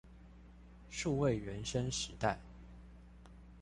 [0.89, 2.39] 數位原生世代